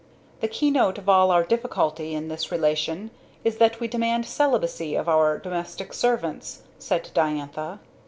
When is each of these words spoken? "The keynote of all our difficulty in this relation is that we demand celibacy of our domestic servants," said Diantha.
"The 0.39 0.47
keynote 0.47 0.97
of 0.97 1.07
all 1.07 1.29
our 1.29 1.43
difficulty 1.43 2.15
in 2.15 2.27
this 2.27 2.51
relation 2.51 3.11
is 3.43 3.57
that 3.57 3.79
we 3.79 3.87
demand 3.87 4.25
celibacy 4.25 4.95
of 4.95 5.07
our 5.07 5.37
domestic 5.37 5.93
servants," 5.93 6.63
said 6.79 7.11
Diantha. 7.13 7.77